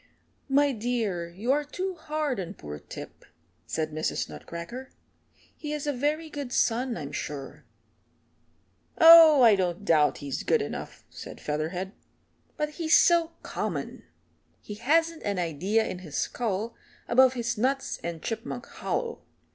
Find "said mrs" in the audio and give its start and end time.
3.67-4.27